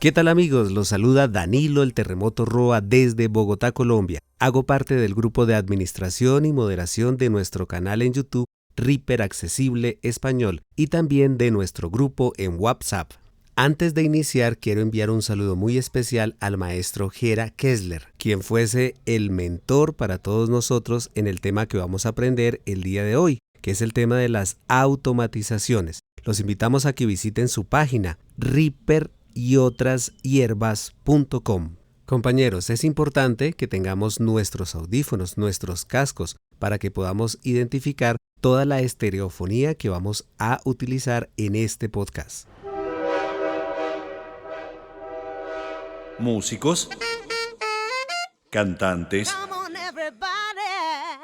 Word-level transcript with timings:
¿Qué 0.00 0.12
tal 0.12 0.28
amigos? 0.28 0.70
Los 0.70 0.86
saluda 0.86 1.26
Danilo 1.26 1.82
el 1.82 1.92
Terremoto 1.92 2.44
Roa 2.44 2.80
desde 2.80 3.26
Bogotá, 3.26 3.72
Colombia. 3.72 4.20
Hago 4.38 4.62
parte 4.62 4.94
del 4.94 5.12
grupo 5.12 5.44
de 5.44 5.56
administración 5.56 6.44
y 6.44 6.52
moderación 6.52 7.16
de 7.16 7.30
nuestro 7.30 7.66
canal 7.66 8.02
en 8.02 8.12
YouTube 8.12 8.44
Reaper 8.76 9.22
Accesible 9.22 9.98
Español 10.02 10.62
y 10.76 10.86
también 10.86 11.36
de 11.36 11.50
nuestro 11.50 11.90
grupo 11.90 12.32
en 12.36 12.60
WhatsApp. 12.60 13.10
Antes 13.56 13.92
de 13.92 14.04
iniciar, 14.04 14.58
quiero 14.58 14.82
enviar 14.82 15.10
un 15.10 15.20
saludo 15.20 15.56
muy 15.56 15.78
especial 15.78 16.36
al 16.38 16.58
maestro 16.58 17.10
Gera 17.10 17.50
Kessler, 17.50 18.06
quien 18.18 18.42
fuese 18.42 18.94
el 19.04 19.30
mentor 19.30 19.94
para 19.94 20.18
todos 20.18 20.48
nosotros 20.48 21.10
en 21.16 21.26
el 21.26 21.40
tema 21.40 21.66
que 21.66 21.76
vamos 21.76 22.06
a 22.06 22.10
aprender 22.10 22.62
el 22.66 22.84
día 22.84 23.02
de 23.02 23.16
hoy, 23.16 23.40
que 23.62 23.72
es 23.72 23.82
el 23.82 23.92
tema 23.92 24.16
de 24.16 24.28
las 24.28 24.58
automatizaciones. 24.68 25.98
Los 26.22 26.38
invitamos 26.38 26.86
a 26.86 26.92
que 26.92 27.04
visiten 27.04 27.48
su 27.48 27.64
página 27.64 28.18
Reaper 28.36 29.10
y 29.38 29.56
otras 29.56 30.12
hierbas.com. 30.22 31.76
Compañeros, 32.06 32.70
es 32.70 32.82
importante 32.82 33.52
que 33.52 33.68
tengamos 33.68 34.18
nuestros 34.18 34.74
audífonos, 34.74 35.38
nuestros 35.38 35.84
cascos, 35.84 36.34
para 36.58 36.80
que 36.80 36.90
podamos 36.90 37.38
identificar 37.44 38.16
toda 38.40 38.64
la 38.64 38.80
estereofonía 38.80 39.76
que 39.76 39.90
vamos 39.90 40.26
a 40.40 40.58
utilizar 40.64 41.30
en 41.36 41.54
este 41.54 41.88
podcast. 41.88 42.48
Músicos, 46.18 46.90
cantantes, 48.50 49.32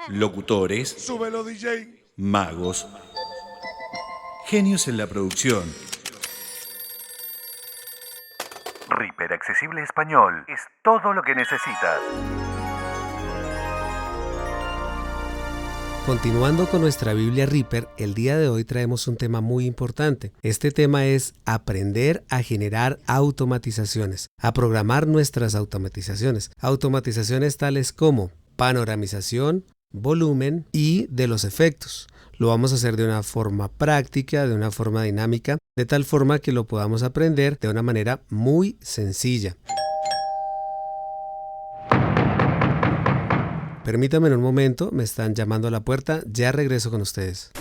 locutores, 0.09 1.11
magos, 2.17 2.87
genios 4.47 4.87
en 4.87 4.99
la 4.99 5.09
producción 5.09 5.65
Reaper 8.89 9.33
Accesible 9.33 9.83
Español 9.83 10.45
es 10.49 10.61
todo 10.83 11.13
lo 11.13 11.23
que 11.23 11.35
necesitas. 11.35 11.99
Continuando 16.07 16.69
con 16.69 16.83
nuestra 16.83 17.15
Biblia 17.15 17.47
Reaper, 17.47 17.89
el 17.97 18.13
día 18.13 18.37
de 18.37 18.49
hoy 18.49 18.65
traemos 18.65 19.09
un 19.09 19.17
tema 19.17 19.41
muy 19.41 19.65
importante. 19.65 20.33
Este 20.43 20.71
tema 20.71 21.07
es 21.07 21.33
aprender 21.47 22.23
a 22.29 22.43
generar 22.43 22.99
automatizaciones, 23.07 24.29
a 24.39 24.53
programar 24.53 25.07
nuestras 25.07 25.55
automatizaciones. 25.55 26.51
Automatizaciones 26.61 27.57
tales 27.57 27.95
como 27.95 28.31
panoramización, 28.57 29.65
volumen 29.95 30.67
y 30.73 31.07
de 31.07 31.29
los 31.29 31.45
efectos. 31.45 32.09
Lo 32.37 32.49
vamos 32.49 32.73
a 32.73 32.75
hacer 32.75 32.97
de 32.97 33.05
una 33.05 33.23
forma 33.23 33.69
práctica, 33.69 34.47
de 34.47 34.55
una 34.55 34.73
forma 34.73 35.05
dinámica, 35.05 35.57
de 35.77 35.87
tal 35.87 36.05
forma 36.05 36.41
que 36.41 36.53
lo 36.53 36.65
podamos 36.67 37.03
aprender 37.05 37.59
de 37.61 37.69
una 37.69 37.83
manera 37.83 38.21
muy 38.29 38.77
sencilla. 38.81 39.57
Permítame 43.85 44.29
en 44.29 44.35
un 44.35 44.43
momento, 44.43 44.91
me 44.93 45.05
están 45.05 45.35
llamando 45.35 45.69
a 45.69 45.71
la 45.71 45.81
puerta, 45.81 46.23
ya 46.27 46.51
regreso 46.53 46.91
con 46.91 47.01
ustedes. 47.01 47.53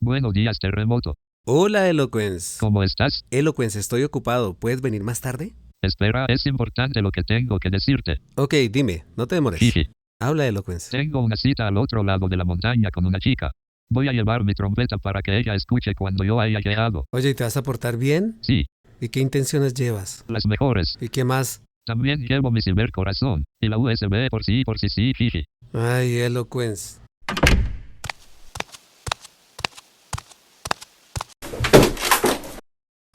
Buenos 0.00 0.32
días, 0.34 0.58
terremoto. 0.60 1.14
Hola, 1.46 1.88
Eloquence. 1.88 2.58
¿Cómo 2.60 2.82
estás? 2.84 3.24
Eloquence, 3.30 3.78
estoy 3.80 4.04
ocupado. 4.04 4.54
¿Puedes 4.54 4.80
venir 4.80 5.02
más 5.02 5.20
tarde? 5.20 5.54
Espera, 5.86 6.26
es 6.28 6.46
importante 6.46 7.00
lo 7.00 7.10
que 7.10 7.22
tengo 7.22 7.58
que 7.58 7.70
decirte. 7.70 8.16
Ok, 8.36 8.54
dime, 8.70 9.04
no 9.16 9.26
te 9.26 9.36
demores. 9.36 9.60
Jiji. 9.60 9.88
Habla, 10.20 10.46
Eloquence. 10.46 10.90
Tengo 10.90 11.20
una 11.20 11.36
cita 11.36 11.66
al 11.68 11.76
otro 11.76 12.02
lado 12.02 12.28
de 12.28 12.36
la 12.36 12.44
montaña 12.44 12.90
con 12.90 13.04
una 13.06 13.18
chica. 13.18 13.52
Voy 13.90 14.08
a 14.08 14.12
llevar 14.12 14.44
mi 14.44 14.54
trompeta 14.54 14.98
para 14.98 15.22
que 15.22 15.38
ella 15.38 15.54
escuche 15.54 15.94
cuando 15.94 16.24
yo 16.24 16.40
haya 16.40 16.58
llegado. 16.60 17.06
Oye, 17.12 17.30
¿y 17.30 17.34
te 17.34 17.44
vas 17.44 17.56
a 17.56 17.62
portar 17.62 17.96
bien? 17.96 18.36
Sí, 18.40 18.66
¿Y 19.00 19.10
qué 19.10 19.20
intenciones 19.20 19.74
llevas? 19.74 20.24
las 20.26 20.46
mejores. 20.46 20.96
¿Y 21.00 21.08
qué 21.10 21.22
más? 21.24 21.62
También 21.84 22.20
llevo 22.26 22.50
mi 22.50 22.62
silver 22.62 22.90
corazón. 22.90 23.44
Y 23.60 23.68
la 23.68 23.78
USB 23.78 24.28
por 24.30 24.42
sí, 24.42 24.62
por 24.64 24.78
sí, 24.78 24.88
sí, 24.88 25.12
jiji. 25.16 25.44
Ay, 25.72 26.16
Eloquence. 26.18 26.98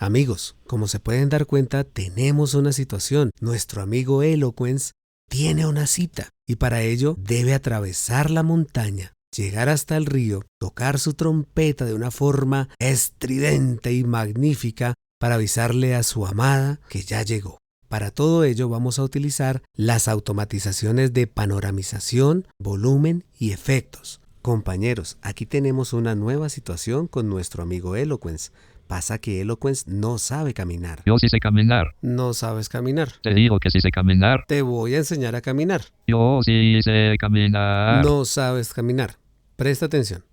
Amigos, 0.02 0.56
como 0.66 0.88
se 0.88 1.00
pueden 1.00 1.30
dar 1.30 1.46
cuenta, 1.46 1.84
tenemos 1.84 2.56
una 2.56 2.74
situación. 2.74 3.30
Nuestro 3.40 3.84
amigo 3.84 4.24
Eloquence 4.24 4.94
tiene 5.30 5.68
una 5.68 5.86
cita 5.86 6.30
y 6.48 6.56
para 6.56 6.82
ello 6.82 7.16
debe 7.20 7.54
atravesar 7.54 8.32
la 8.32 8.42
montaña, 8.42 9.14
llegar 9.32 9.70
hasta 9.70 9.96
el 9.98 10.08
río, 10.08 10.42
tocar 10.60 10.98
su 10.98 11.14
trompeta 11.14 11.86
de 11.86 11.94
una 11.94 12.10
forma 12.10 12.68
estridente 12.80 13.94
y 13.94 14.04
magnífica 14.04 14.96
para 15.20 15.36
avisarle 15.36 15.94
a 15.94 16.02
su 16.02 16.26
amada 16.26 16.80
que 16.90 17.04
ya 17.04 17.22
llegó. 17.22 17.60
Para 17.88 18.10
todo 18.10 18.44
ello 18.44 18.70
vamos 18.70 18.98
a 18.98 19.04
utilizar 19.04 19.62
las 19.76 20.08
automatizaciones 20.08 21.14
de 21.14 21.28
panoramización, 21.28 22.48
volumen 22.58 23.24
y 23.38 23.52
efectos. 23.52 24.20
Compañeros, 24.42 25.20
aquí 25.22 25.46
tenemos 25.46 25.94
una 25.94 26.16
nueva 26.16 26.50
situación 26.50 27.08
con 27.08 27.30
nuestro 27.30 27.62
amigo 27.62 27.96
Eloquence. 27.96 28.50
Pasa 28.92 29.20
que 29.20 29.40
Eloquence 29.40 29.90
no 29.90 30.18
sabe 30.18 30.54
caminar. 30.54 31.02
Yo 31.06 31.18
sí 31.18 31.30
sé 31.30 31.40
caminar. 31.40 31.96
No 32.02 32.34
sabes 32.34 32.68
caminar. 32.68 33.08
Te 33.24 33.34
digo 33.34 33.58
que 33.62 33.72
sí 33.72 33.80
sé 33.80 33.90
caminar. 33.90 34.44
Te 34.50 34.64
voy 34.64 34.96
a 34.96 34.98
enseñar 34.98 35.34
a 35.34 35.40
caminar. 35.40 35.80
Yo 36.08 36.42
sí 36.44 36.78
sé 36.84 37.16
caminar. 37.18 38.04
No 38.04 38.26
sabes 38.26 38.74
caminar. 38.74 39.16
Presta 39.56 39.86
atención. 39.86 40.26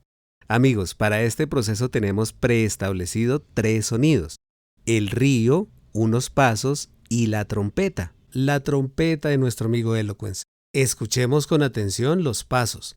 Amigos, 0.49 0.97
para 0.97 1.23
este 1.23 1.47
proceso 1.47 1.89
tenemos 1.89 2.33
preestablecido 2.33 3.45
tres 3.55 3.87
sonidos. 3.87 4.39
El 4.87 5.07
río, 5.07 5.69
unos 5.93 6.29
pasos 6.29 6.91
y 7.09 7.29
la 7.29 7.45
trompeta. 7.45 8.13
La 8.33 8.59
trompeta 8.59 9.29
de 9.29 9.39
nuestro 9.39 9.69
amigo 9.69 9.95
Eloquence. 9.95 10.43
Escuchemos 10.73 11.47
con 11.47 11.63
atención 11.63 12.25
los 12.25 12.43
pasos. 12.43 12.97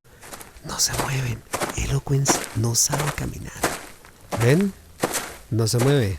No 0.66 0.80
se 0.80 0.94
mueven. 1.04 1.38
Eloquence 1.78 2.34
no 2.56 2.74
sabe 2.74 3.12
caminar. 3.16 3.54
¿Ven? 4.42 4.74
No 5.52 5.68
se 5.68 5.80
mueve. 5.80 6.18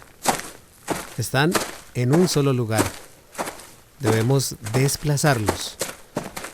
Están 1.16 1.52
en 1.94 2.14
un 2.14 2.28
solo 2.28 2.52
lugar. 2.52 2.84
Debemos 3.98 4.56
desplazarlos. 4.74 5.78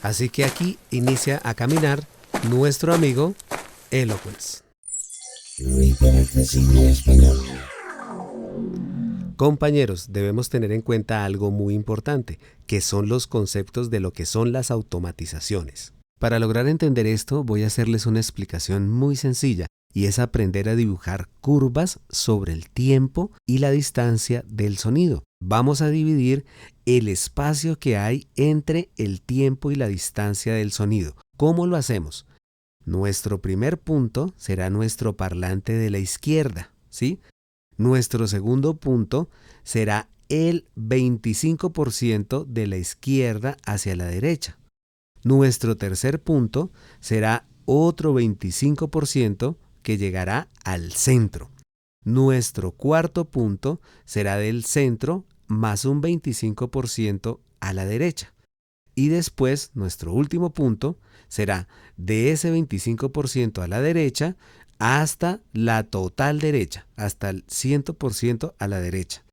Así 0.00 0.28
que 0.28 0.44
aquí 0.44 0.78
inicia 0.92 1.40
a 1.42 1.54
caminar 1.54 2.06
nuestro 2.48 2.94
amigo 2.94 3.34
Eloquence. 3.90 4.62
Compañeros, 9.36 10.12
debemos 10.12 10.48
tener 10.48 10.70
en 10.70 10.82
cuenta 10.82 11.24
algo 11.24 11.50
muy 11.50 11.74
importante, 11.74 12.38
que 12.68 12.80
son 12.80 13.08
los 13.08 13.26
conceptos 13.26 13.90
de 13.90 13.98
lo 13.98 14.12
que 14.12 14.24
son 14.24 14.52
las 14.52 14.70
automatizaciones. 14.70 15.94
Para 16.20 16.38
lograr 16.38 16.68
entender 16.68 17.06
esto, 17.06 17.42
voy 17.42 17.64
a 17.64 17.68
hacerles 17.68 18.06
una 18.06 18.20
explicación 18.20 18.88
muy 18.88 19.16
sencilla, 19.16 19.66
y 19.92 20.06
es 20.06 20.18
aprender 20.18 20.68
a 20.68 20.76
dibujar 20.76 21.28
curvas 21.40 22.00
sobre 22.08 22.52
el 22.52 22.70
tiempo 22.70 23.32
y 23.46 23.58
la 23.58 23.70
distancia 23.70 24.44
del 24.46 24.78
sonido. 24.78 25.24
Vamos 25.40 25.82
a 25.82 25.88
dividir 25.88 26.44
el 26.84 27.08
espacio 27.08 27.78
que 27.78 27.96
hay 27.96 28.28
entre 28.36 28.90
el 28.96 29.20
tiempo 29.20 29.70
y 29.70 29.76
la 29.76 29.88
distancia 29.88 30.54
del 30.54 30.72
sonido. 30.72 31.14
¿Cómo 31.36 31.66
lo 31.66 31.76
hacemos? 31.76 32.26
Nuestro 32.84 33.40
primer 33.40 33.78
punto 33.78 34.34
será 34.36 34.70
nuestro 34.70 35.16
parlante 35.16 35.74
de 35.74 35.90
la 35.90 35.98
izquierda, 35.98 36.72
¿sí? 36.88 37.20
Nuestro 37.76 38.26
segundo 38.26 38.74
punto 38.78 39.30
será 39.62 40.08
el 40.28 40.66
25% 40.76 42.44
de 42.46 42.66
la 42.66 42.76
izquierda 42.76 43.56
hacia 43.64 43.94
la 43.94 44.06
derecha. 44.06 44.58
Nuestro 45.22 45.76
tercer 45.76 46.22
punto 46.22 46.72
será 47.00 47.46
otro 47.66 48.14
25% 48.14 49.56
que 49.88 49.96
llegará 49.96 50.50
al 50.64 50.92
centro. 50.92 51.50
Nuestro 52.04 52.72
cuarto 52.72 53.24
punto 53.24 53.80
será 54.04 54.36
del 54.36 54.66
centro 54.66 55.24
más 55.46 55.86
un 55.86 56.02
25% 56.02 57.40
a 57.60 57.72
la 57.72 57.86
derecha. 57.86 58.34
Y 58.94 59.08
después 59.08 59.70
nuestro 59.72 60.12
último 60.12 60.52
punto 60.52 60.98
será 61.28 61.68
de 61.96 62.32
ese 62.32 62.52
25% 62.52 63.62
a 63.62 63.66
la 63.66 63.80
derecha 63.80 64.36
hasta 64.78 65.40
la 65.54 65.84
total 65.84 66.38
derecha, 66.38 66.86
hasta 66.96 67.30
el 67.30 67.46
100% 67.46 68.56
a 68.58 68.68
la 68.68 68.80
derecha. 68.80 69.24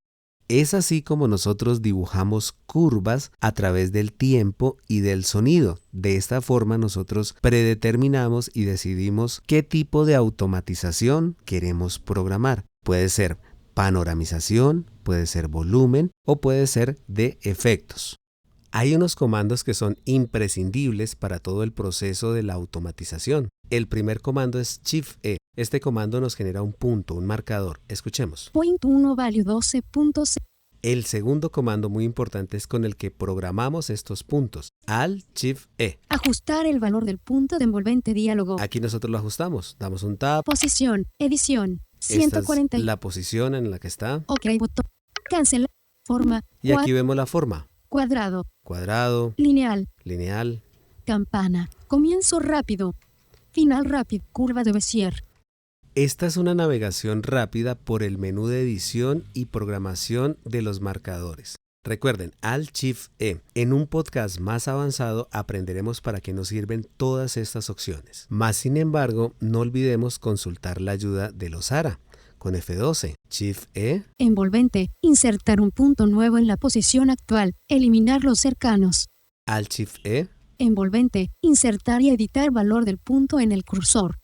Es 0.47 0.75
así 0.75 1.01
como 1.01 1.27
nosotros 1.27 1.81
dibujamos 1.81 2.53
curvas 2.67 3.31
a 3.39 3.51
través 3.51 3.91
del 3.91 4.13
tiempo 4.13 4.77
y 4.87 4.99
del 4.99 5.25
sonido. 5.25 5.79
De 5.91 6.17
esta 6.17 6.41
forma 6.41 6.77
nosotros 6.77 7.35
predeterminamos 7.41 8.51
y 8.53 8.65
decidimos 8.65 9.41
qué 9.47 9.63
tipo 9.63 10.05
de 10.05 10.13
automatización 10.13 11.35
queremos 11.45 11.97
programar. 11.97 12.65
Puede 12.83 13.09
ser 13.09 13.39
panoramización, 13.73 14.89
puede 15.03 15.25
ser 15.25 15.47
volumen 15.47 16.11
o 16.25 16.39
puede 16.39 16.67
ser 16.67 16.99
de 17.07 17.39
efectos. 17.41 18.17
Hay 18.77 18.93
unos 18.93 19.15
comandos 19.15 19.63
que 19.63 19.73
son 19.73 19.95
imprescindibles 20.03 21.15
para 21.15 21.39
todo 21.39 21.63
el 21.63 21.71
proceso 21.71 22.33
de 22.33 22.43
la 22.43 22.55
automatización. 22.55 23.47
El 23.69 23.87
primer 23.87 24.19
comando 24.19 24.59
es 24.59 24.81
Shift 24.83 25.17
E. 25.23 25.37
Este 25.55 25.79
comando 25.79 26.19
nos 26.19 26.35
genera 26.35 26.61
un 26.61 26.73
punto, 26.73 27.13
un 27.13 27.25
marcador. 27.25 27.79
Escuchemos. 27.87 28.49
Point 28.51 28.83
1 28.83 29.15
value 29.15 29.45
12.0. 29.45 30.35
El 30.81 31.05
segundo 31.05 31.53
comando 31.53 31.89
muy 31.89 32.03
importante 32.03 32.57
es 32.57 32.67
con 32.67 32.83
el 32.83 32.97
que 32.97 33.11
programamos 33.11 33.89
estos 33.89 34.25
puntos. 34.25 34.71
Al 34.87 35.23
Shift 35.33 35.69
E. 35.77 35.97
Ajustar 36.09 36.65
el 36.65 36.81
valor 36.81 37.05
del 37.05 37.17
punto 37.17 37.57
de 37.59 37.63
envolvente 37.63 38.13
diálogo. 38.13 38.57
Aquí 38.59 38.81
nosotros 38.81 39.09
lo 39.09 39.17
ajustamos. 39.17 39.77
Damos 39.79 40.03
un 40.03 40.17
tab. 40.17 40.43
Posición. 40.43 41.07
Edición. 41.17 41.79
Esta 42.01 42.15
140. 42.15 42.75
es 42.75 42.83
la 42.83 42.99
posición 42.99 43.55
en 43.55 43.71
la 43.71 43.79
que 43.79 43.87
está. 43.87 44.25
Ok, 44.27 44.47
botón. 44.59 44.85
Cancel. 45.29 45.65
Forma. 46.05 46.41
Y 46.61 46.73
aquí 46.73 46.91
vemos 46.91 47.15
la 47.15 47.25
forma. 47.25 47.69
Cuadrado. 47.89 48.45
Cuadrado, 48.63 49.33
Lineal. 49.37 49.87
lineal. 50.03 50.61
Campana. 51.05 51.69
Comienzo 51.87 52.39
rápido. 52.39 52.95
Final 53.51 53.85
rápido. 53.85 54.25
Curva 54.31 54.63
de 54.63 54.71
Bézier. 54.71 55.23
Esta 55.93 56.25
es 56.25 56.35
una 56.35 56.55
navegación 56.55 57.23
rápida 57.23 57.75
por 57.75 58.03
el 58.03 58.17
menú 58.17 58.47
de 58.47 58.61
edición 58.61 59.23
y 59.33 59.45
programación 59.45 60.37
de 60.43 60.61
los 60.61 60.81
marcadores. 60.81 61.55
Recuerden, 61.85 62.33
Alt 62.41 62.71
Shift 62.75 63.11
E. 63.19 63.39
En 63.53 63.71
un 63.71 63.85
podcast 63.85 64.39
más 64.39 64.67
avanzado 64.67 65.29
aprenderemos 65.31 66.01
para 66.01 66.19
qué 66.19 66.33
nos 66.33 66.47
sirven 66.47 66.87
todas 66.97 67.37
estas 67.37 67.69
opciones. 67.69 68.25
Más 68.27 68.57
sin 68.57 68.75
embargo, 68.75 69.33
no 69.39 69.59
olvidemos 69.59 70.17
consultar 70.17 70.81
la 70.81 70.91
ayuda 70.91 71.31
de 71.31 71.49
los 71.49 71.71
ARA 71.71 71.99
con 72.45 72.53
F12. 72.53 73.15
Shift 73.27 73.69
E. 73.73 74.03
Envolvente. 74.19 74.91
Insertar 75.01 75.59
un 75.59 75.71
punto 75.71 76.05
nuevo 76.05 76.37
en 76.37 76.45
la 76.45 76.57
posición 76.57 77.09
actual. 77.09 77.55
Eliminar 77.67 78.23
los 78.23 78.39
cercanos. 78.39 79.07
Alt 79.47 79.73
Shift 79.73 80.05
E. 80.05 80.29
Envolvente. 80.59 81.31
Insertar 81.41 82.03
y 82.03 82.11
editar 82.11 82.51
valor 82.51 82.85
del 82.85 82.99
punto 82.99 83.39
en 83.39 83.51
el 83.51 83.65
cursor. 83.65 84.19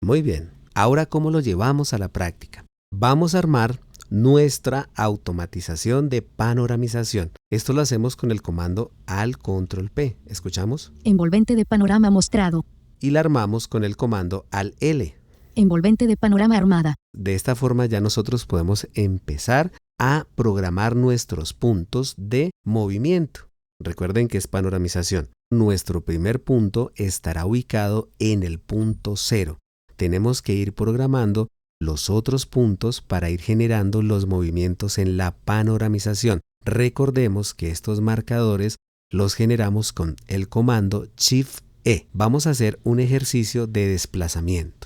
Muy 0.00 0.22
bien. 0.22 0.52
Ahora, 0.72 1.06
¿cómo 1.06 1.32
lo 1.32 1.40
llevamos 1.40 1.92
a 1.92 1.98
la 1.98 2.06
práctica? 2.06 2.64
Vamos 2.94 3.34
a 3.34 3.38
armar 3.40 3.80
nuestra 4.08 4.88
automatización 4.94 6.10
de 6.10 6.22
panoramización. 6.22 7.32
Esto 7.50 7.72
lo 7.72 7.80
hacemos 7.80 8.14
con 8.14 8.30
el 8.30 8.40
comando 8.40 8.92
al 9.06 9.36
control 9.36 9.90
P. 9.90 10.16
¿Escuchamos? 10.26 10.92
Envolvente 11.02 11.56
de 11.56 11.64
panorama 11.64 12.08
mostrado. 12.10 12.64
Y 13.00 13.10
la 13.10 13.18
armamos 13.18 13.66
con 13.66 13.82
el 13.82 13.96
comando 13.96 14.46
al 14.52 14.76
L. 14.78 15.17
Envolvente 15.58 16.06
de 16.06 16.16
panorama 16.16 16.56
armada. 16.56 16.94
De 17.12 17.34
esta 17.34 17.56
forma 17.56 17.84
ya 17.86 18.00
nosotros 18.00 18.46
podemos 18.46 18.86
empezar 18.94 19.72
a 19.98 20.28
programar 20.36 20.94
nuestros 20.94 21.52
puntos 21.52 22.14
de 22.16 22.52
movimiento. 22.64 23.50
Recuerden 23.82 24.28
que 24.28 24.38
es 24.38 24.46
panoramización. 24.46 25.30
Nuestro 25.50 26.02
primer 26.02 26.40
punto 26.44 26.92
estará 26.94 27.44
ubicado 27.44 28.08
en 28.20 28.44
el 28.44 28.60
punto 28.60 29.16
cero. 29.16 29.58
Tenemos 29.96 30.42
que 30.42 30.54
ir 30.54 30.74
programando 30.74 31.48
los 31.80 32.08
otros 32.08 32.46
puntos 32.46 33.00
para 33.00 33.28
ir 33.28 33.40
generando 33.40 34.00
los 34.00 34.28
movimientos 34.28 34.96
en 34.96 35.16
la 35.16 35.32
panoramización. 35.32 36.40
Recordemos 36.64 37.52
que 37.54 37.72
estos 37.72 38.00
marcadores 38.00 38.76
los 39.10 39.34
generamos 39.34 39.92
con 39.92 40.14
el 40.28 40.48
comando 40.48 41.08
Shift 41.16 41.64
E. 41.82 42.06
Vamos 42.12 42.46
a 42.46 42.50
hacer 42.50 42.78
un 42.84 43.00
ejercicio 43.00 43.66
de 43.66 43.88
desplazamiento. 43.88 44.77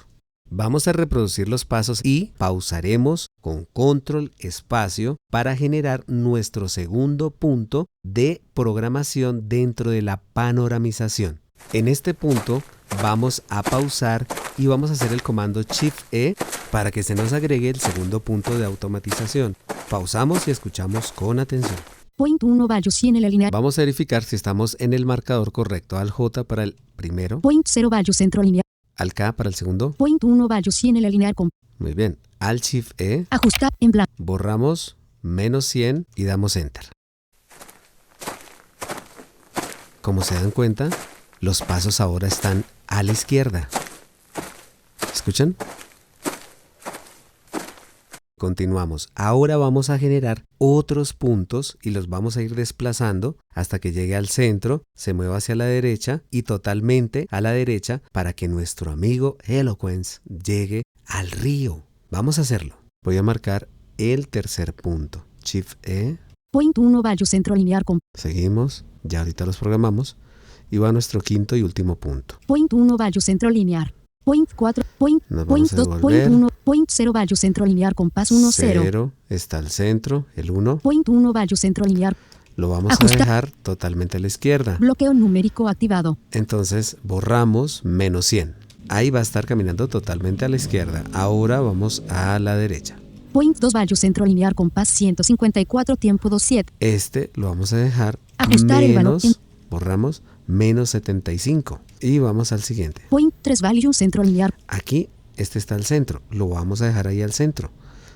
Vamos 0.55 0.87
a 0.87 0.93
reproducir 0.93 1.49
los 1.49 1.65
pasos 1.65 2.03
y 2.05 2.33
pausaremos 2.37 3.29
con 3.41 3.65
control 3.73 4.33
espacio 4.39 5.17
para 5.31 5.57
generar 5.57 6.05
nuestro 6.09 6.69
segundo 6.69 7.31
punto 7.31 7.87
de 8.03 8.43
programación 8.53 9.49
dentro 9.49 9.91
de 9.91 10.03
la 10.03 10.19
panoramización. 10.35 11.41
En 11.73 11.89
este 11.89 12.13
punto 12.13 12.63
vamos 13.03 13.43
a 13.49 13.63
pausar 13.63 14.27
y 14.59 14.67
vamos 14.67 14.91
a 14.91 14.93
hacer 14.93 15.15
el 15.15 15.23
comando 15.23 15.63
Shift 15.63 16.03
E 16.13 16.35
para 16.71 16.91
que 16.91 17.03
se 17.03 17.15
nos 17.15 17.33
agregue 17.33 17.71
el 17.71 17.81
segundo 17.81 18.21
punto 18.21 18.59
de 18.59 18.67
automatización. 18.67 19.57
Pausamos 19.89 20.47
y 20.49 20.51
escuchamos 20.51 21.13
con 21.13 21.39
atención. 21.39 21.81
Point 22.15 22.43
1 22.43 22.69
value 22.69 22.91
100 22.91 23.17
en 23.17 23.23
la 23.23 23.31
línea. 23.31 23.49
Vamos 23.51 23.79
a 23.79 23.83
verificar 23.83 24.23
si 24.23 24.37
estamos 24.37 24.77
en 24.81 24.93
el 24.93 25.07
marcador 25.07 25.51
correcto. 25.51 25.97
Al 25.97 26.11
J 26.11 26.45
para 26.45 26.65
el 26.65 26.77
primero, 26.95 27.41
Point 27.41 27.65
0 27.67 27.89
value 27.89 28.13
centro 28.13 28.43
lineal. 28.43 28.63
Al 28.97 29.15
K 29.15 29.33
para 29.33 29.49
el 29.49 29.55
segundo. 29.55 29.93
Point 29.93 30.23
1 30.23 30.49
value 30.49 30.73
100 30.73 30.97
en 30.97 31.03
la 31.03 31.11
línea 31.11 31.33
con 31.35 31.51
Muy 31.79 31.95
bien. 31.95 32.19
Al 32.39 32.61
Shift 32.61 33.01
E, 33.01 33.27
ajustar 33.31 33.71
en 33.81 33.93
blanco. 33.93 34.13
borramos 34.19 34.97
menos 35.23 35.67
100 35.67 36.07
y 36.17 36.25
damos 36.25 36.57
Enter. 36.57 36.91
Como 40.01 40.23
se 40.23 40.35
dan 40.35 40.51
cuenta, 40.51 40.91
los 41.41 41.63
pasos 41.63 42.01
ahora 42.01 42.27
están 42.27 42.65
a 42.89 43.03
la 43.05 43.13
izquierda. 43.13 43.69
¿Escuchan? 45.13 45.55
Continuamos. 48.43 49.09
Ahora 49.15 49.57
vamos 49.57 49.89
a 49.89 50.01
generar 50.01 50.47
otros 50.59 51.13
puntos 51.13 51.79
y 51.81 51.91
los 51.91 52.09
vamos 52.09 52.37
a 52.37 52.43
ir 52.43 52.57
desplazando 52.57 53.37
hasta 53.55 53.79
que 53.79 53.93
llegue 53.93 54.17
al 54.17 54.27
centro, 54.27 54.83
se 54.97 55.13
mueva 55.13 55.37
hacia 55.37 55.55
la 55.55 55.67
derecha 55.67 56.25
y 56.29 56.43
totalmente 56.43 57.29
a 57.31 57.41
la 57.41 57.53
derecha 57.53 58.03
para 58.11 58.33
que 58.33 58.49
nuestro 58.49 58.91
amigo 58.91 59.37
Eloquence 59.45 60.19
llegue 60.25 60.83
al 61.07 61.31
río. 61.31 61.85
Vamos 62.11 62.41
a 62.41 62.43
hacerlo. 62.43 62.75
Voy 63.05 63.17
a 63.17 63.23
marcar 63.23 63.69
el 63.97 64.27
tercer 64.27 64.75
punto. 64.75 65.25
Shift 65.45 65.79
E. 65.85 66.19
Point 66.51 66.77
1 66.77 67.01
value 67.01 67.27
centro 67.27 67.55
lineal 67.55 67.85
con 67.85 68.01
Seguimos. 68.13 68.85
Ya 69.05 69.21
ahorita 69.21 69.47
los 69.47 69.57
programamos. 69.57 70.17
Y 70.69 70.79
va 70.79 70.91
nuestro 70.91 71.21
quinto 71.21 71.55
y 71.55 71.63
último 71.63 71.95
punto. 71.95 72.41
Point 72.49 72.73
1 72.73 72.97
value 72.97 73.21
centro 73.21 73.51
lineal. 73.51 73.95
Point 74.25 74.49
4, 74.55 74.85
point, 74.99 75.23
Nos 75.29 75.47
point 75.47 75.69
vamos 75.69 75.73
a 75.73 75.77
2, 75.77 75.85
devolver. 76.01 76.01
point 76.29 76.35
1, 76.45 76.49
point 76.65 76.89
0 76.91 77.13
value 77.13 77.37
centro 77.37 77.67
lineal 77.67 77.95
compás 77.95 78.31
1, 78.31 78.51
0. 78.53 78.81
Cero 78.85 79.13
está 79.29 79.59
al 79.59 79.69
centro, 79.71 80.27
el 80.37 80.51
1. 80.51 80.79
Point 80.79 81.09
1 81.09 81.33
value 81.33 81.57
centro 81.57 81.85
lineal. 81.85 82.17
Lo 82.55 82.69
vamos 82.69 82.93
a 82.93 82.95
Ajustar. 82.95 83.19
dejar 83.19 83.51
totalmente 83.63 84.19
a 84.19 84.21
la 84.21 84.27
izquierda. 84.29 84.77
Bloqueo 84.79 85.13
numérico 85.15 85.69
activado. 85.69 86.19
Entonces 86.31 86.99
borramos 87.03 87.85
menos 87.85 88.27
100. 88.27 88.55
Ahí 88.89 89.11
va 89.11 89.21
a 89.21 89.23
estar 89.23 89.47
caminando 89.47 89.89
totalmente 89.89 90.45
a 90.45 90.49
la 90.49 90.57
izquierda. 90.57 91.03
Ahora 91.13 91.61
vamos 91.61 92.03
a 92.09 92.39
la 92.39 92.57
derecha. 92.57 92.97
Point 93.33 93.59
2 93.59 93.73
value 93.73 93.97
centro 93.97 94.27
lineal 94.27 94.55
compás 94.55 94.89
154 94.89 95.97
tiempo 95.97 96.29
27. 96.29 96.73
Este 96.81 97.31
lo 97.35 97.49
vamos 97.49 97.73
a 97.73 97.79
dejar 97.79 98.19
Ajustar 98.37 98.83
el 98.83 98.95
valor 98.95 99.15
menos, 99.23 99.41
borramos, 99.71 100.23
menos 100.47 100.91
75. 100.91 101.81
Y 102.01 102.19
vamos 102.19 102.53
al 102.53 102.63
siguiente. 102.63 103.03
Point 103.11 103.35
3 103.43 103.61
value 103.61 103.93
centro 103.93 104.23
lineal. 104.23 104.55
Aquí, 104.69 105.09
este 105.37 105.59
está 105.59 105.75
al 105.75 105.85
centro. 105.85 106.23
Lo 106.31 106.49
vamos 106.49 106.83
a 106.83 106.87
dejar 106.87 107.09
ahí 107.09 107.23
al 107.23 107.33
centro. 107.33 107.71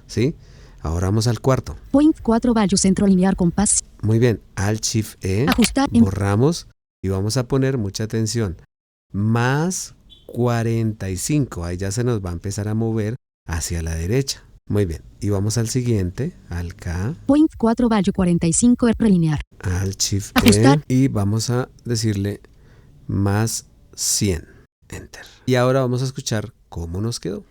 ¿Sí? 0.07 0.35
Ahora 0.81 1.09
vamos 1.09 1.27
al 1.27 1.41
cuarto. 1.41 1.77
Point 1.91 2.17
4 2.23 2.55
value 2.55 2.77
centro 2.77 3.07
lineal 3.07 3.37
compás. 3.37 3.83
Muy 4.03 4.19
bien. 4.19 4.41
Alt 4.55 4.85
Shift 4.85 5.25
E. 5.25 5.47
Ajustar 5.49 5.89
Borramos 5.91 6.69
y 7.03 7.09
vamos 7.09 7.37
a 7.37 7.49
poner 7.49 7.79
mucha 7.79 8.05
atención. 8.05 8.57
Más 9.13 9.95
45. 10.27 11.65
Ahí 11.65 11.77
ya 11.77 11.91
se 11.91 12.05
nos 12.05 12.25
va 12.25 12.31
a 12.31 12.35
empezar 12.35 12.69
a 12.69 12.75
mover 12.75 13.17
hacia 13.47 13.83
la 13.83 13.95
derecha. 13.95 14.43
Muy 14.69 14.85
bien. 14.85 15.03
Y 15.21 15.31
vamos 15.31 15.59
al 15.59 15.69
siguiente. 15.69 16.37
Al 16.49 16.75
K. 16.75 17.15
Point 17.27 17.51
4 17.57 17.89
value 17.89 18.13
45 18.13 18.89
R 18.89 19.09
lineal. 19.09 19.41
Al 19.61 19.97
Shift. 19.97 20.37
E 20.45 20.81
y 20.89 21.09
vamos 21.09 21.51
a 21.51 21.69
decirle 21.85 22.41
más 23.07 23.67
100. 23.95 24.47
Enter. 24.89 25.25
Y 25.47 25.57
ahora 25.57 25.81
vamos 25.81 26.03
a 26.03 26.05
escuchar 26.05 26.53
cómo 26.69 27.01
nos 27.01 27.21
quedó. 27.21 27.45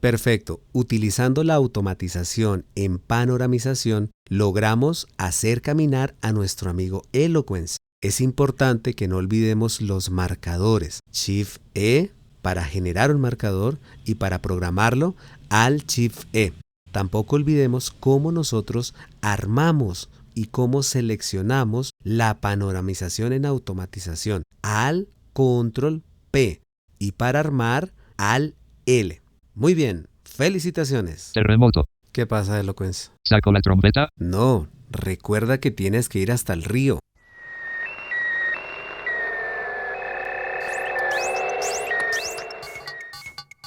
Perfecto. 0.00 0.60
Utilizando 0.72 1.42
la 1.42 1.54
automatización 1.54 2.64
en 2.76 2.98
panoramización, 2.98 4.10
logramos 4.28 5.08
hacer 5.16 5.60
caminar 5.60 6.14
a 6.20 6.32
nuestro 6.32 6.70
amigo 6.70 7.02
Eloquence. 7.12 7.78
es 8.00 8.20
importante 8.20 8.94
que 8.94 9.08
no 9.08 9.16
olvidemos 9.16 9.80
los 9.80 10.10
marcadores. 10.10 11.00
Shift 11.12 11.58
E 11.74 12.12
para 12.42 12.64
generar 12.64 13.10
un 13.10 13.20
marcador 13.20 13.78
y 14.04 14.14
para 14.14 14.40
programarlo 14.40 15.16
al 15.48 15.78
Shift 15.78 16.28
E. 16.32 16.52
Tampoco 16.92 17.34
olvidemos 17.34 17.90
cómo 17.90 18.30
nosotros 18.30 18.94
armamos 19.20 20.08
y 20.34 20.46
cómo 20.46 20.84
seleccionamos 20.84 21.90
la 22.04 22.40
panoramización 22.40 23.32
en 23.32 23.44
automatización 23.44 24.44
al 24.62 25.08
control 25.32 26.04
P 26.30 26.62
y 27.00 27.12
para 27.12 27.40
armar 27.40 27.92
al 28.16 28.54
L. 28.86 29.20
Muy 29.58 29.74
bien, 29.74 30.06
felicitaciones. 30.22 31.32
Terremoto. 31.34 31.88
¿Qué 32.12 32.26
pasa, 32.26 32.60
Eloquence? 32.60 33.10
¿Saco 33.24 33.50
la 33.50 33.60
trompeta? 33.60 34.08
No, 34.14 34.68
recuerda 34.88 35.58
que 35.58 35.72
tienes 35.72 36.08
que 36.08 36.20
ir 36.20 36.30
hasta 36.30 36.52
el 36.52 36.62
río. 36.62 37.00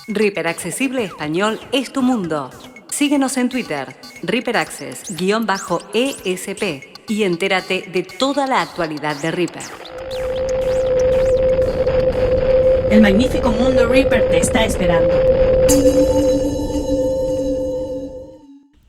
Reaper 0.07 0.47
Accesible 0.47 1.03
Español 1.03 1.59
es 1.73 1.91
tu 1.91 2.01
mundo. 2.01 2.51
Síguenos 2.87 3.35
en 3.35 3.49
Twitter, 3.49 3.93
Reaper 4.23 4.55
Access-ESP 4.55 6.63
y 7.09 7.23
entérate 7.23 7.89
de 7.91 8.03
toda 8.03 8.47
la 8.47 8.61
actualidad 8.61 9.21
de 9.21 9.31
Reaper. 9.31 9.63
El 12.89 13.01
magnífico 13.01 13.51
mundo 13.51 13.89
Reaper 13.89 14.29
te 14.29 14.37
está 14.37 14.63
esperando. 14.63 15.40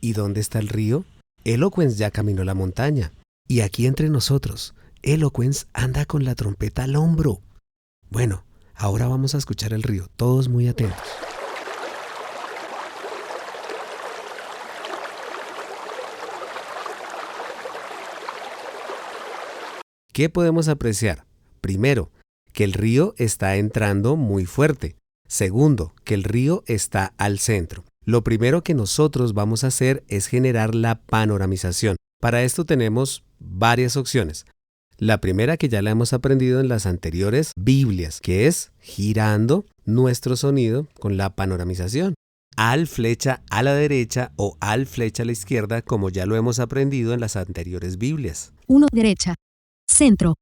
¿Y 0.01 0.15
dónde 0.15 0.41
está 0.41 0.59
el 0.59 0.69
río? 0.69 1.05
Eloquence 1.45 1.97
ya 1.97 2.11
caminó 2.11 2.43
la 2.43 2.55
montaña. 2.55 3.13
Y 3.47 3.61
aquí 3.61 3.87
entre 3.87 4.09
nosotros, 4.09 4.75
Eloquence 5.03 5.67
anda 5.73 6.07
con 6.07 6.25
la 6.25 6.35
trompeta 6.35 6.85
al 6.85 6.97
hombro. 6.97 7.41
Bueno, 8.11 8.45
ahora 8.75 9.07
vamos 9.07 9.35
a 9.35 9.39
escuchar 9.39 9.73
el 9.73 9.85
río, 9.85 10.09
todos 10.17 10.49
muy 10.49 10.67
atentos. 10.67 10.99
¿Qué 20.13 20.29
podemos 20.29 20.69
apreciar? 20.69 21.25
Primero, 21.61 22.11
que 22.53 22.65
el 22.65 22.73
río 22.73 23.15
está 23.17 23.57
entrando 23.57 24.17
muy 24.17 24.47
fuerte. 24.47 24.97
Segundo, 25.33 25.95
que 26.05 26.13
el 26.13 26.25
río 26.25 26.63
está 26.67 27.15
al 27.17 27.39
centro. 27.39 27.85
Lo 28.05 28.23
primero 28.23 28.63
que 28.63 28.75
nosotros 28.75 29.33
vamos 29.33 29.65
a 29.65 29.69
hacer 29.69 30.05
es 30.07 30.27
generar 30.27 30.75
la 30.75 31.01
panoramización. 31.01 31.97
Para 32.21 32.43
esto 32.43 32.67
tenemos 32.67 33.25
varias 33.39 33.97
opciones. 33.97 34.45
La 34.99 35.23
primera 35.23 35.57
que 35.57 35.71
ya 35.71 35.81
la 35.81 35.89
hemos 35.89 36.13
aprendido 36.13 36.61
en 36.61 36.69
las 36.69 36.85
anteriores 36.85 37.53
Biblias, 37.57 38.21
que 38.21 38.47
es 38.47 38.73
girando 38.79 39.65
nuestro 39.87 40.37
sonido 40.37 40.87
con 41.01 41.17
la 41.17 41.35
panoramización. 41.35 42.13
Al 42.59 42.87
flecha 42.87 43.43
a 43.49 43.63
la 43.63 43.73
derecha 43.73 44.33
o 44.37 44.59
al 44.61 44.85
flecha 44.85 45.23
a 45.23 45.27
la 45.27 45.33
izquierda, 45.33 45.81
como 45.81 46.11
ya 46.11 46.27
lo 46.27 46.37
hemos 46.37 46.59
aprendido 46.59 47.15
en 47.15 47.21
las 47.21 47.37
anteriores 47.37 47.97
Biblias. 47.97 48.53
1 48.67 48.87
derecha. 48.93 49.35
Centro. 49.89 50.35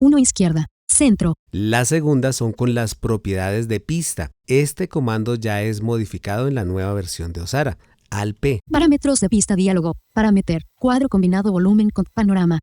1 0.00 0.16
izquierda. 0.16 0.68
Centro. 0.96 1.34
Las 1.52 1.88
segundas 1.88 2.36
son 2.36 2.52
con 2.52 2.74
las 2.74 2.94
propiedades 2.94 3.68
de 3.68 3.80
pista. 3.80 4.30
Este 4.46 4.88
comando 4.88 5.34
ya 5.34 5.60
es 5.60 5.82
modificado 5.82 6.48
en 6.48 6.54
la 6.54 6.64
nueva 6.64 6.94
versión 6.94 7.34
de 7.34 7.42
Osara. 7.42 7.76
Al 8.08 8.34
P. 8.34 8.60
Parámetros 8.70 9.20
de 9.20 9.28
pista 9.28 9.56
diálogo. 9.56 9.96
Parameter. 10.14 10.62
Cuadro 10.74 11.10
combinado 11.10 11.52
volumen 11.52 11.90
con 11.90 12.06
panorama. 12.14 12.60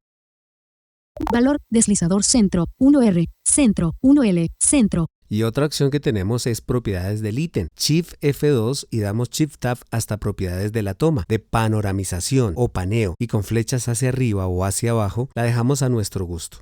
Valor. 1.32 1.60
Deslizador 1.70 2.24
centro. 2.24 2.66
1R. 2.80 3.28
Centro. 3.46 3.94
1L. 4.02 4.50
Centro. 4.60 5.06
Y 5.30 5.44
otra 5.44 5.68
opción 5.68 5.92
que 5.92 6.00
tenemos 6.00 6.48
es 6.48 6.62
propiedades 6.62 7.22
del 7.22 7.38
ítem. 7.38 7.68
Shift 7.78 8.16
F2 8.20 8.88
y 8.90 9.02
damos 9.02 9.30
Shift 9.30 9.60
Tab 9.60 9.78
hasta 9.92 10.18
propiedades 10.18 10.72
de 10.72 10.82
la 10.82 10.96
toma, 10.96 11.24
de 11.28 11.38
panoramización 11.38 12.54
o 12.56 12.70
paneo. 12.70 13.14
Y 13.20 13.28
con 13.28 13.44
flechas 13.44 13.88
hacia 13.88 14.10
arriba 14.10 14.48
o 14.48 14.66
hacia 14.66 14.90
abajo 14.90 15.30
la 15.36 15.44
dejamos 15.44 15.84
a 15.84 15.90
nuestro 15.90 16.26
gusto. 16.26 16.58